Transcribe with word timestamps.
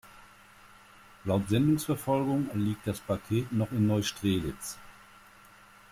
Laut 1.25 1.47
Sendungsverfolgung 1.49 2.49
liegt 2.55 2.87
das 2.87 2.99
Paket 2.99 3.51
noch 3.51 3.71
in 3.71 3.85
Neustrelitz. 3.85 4.79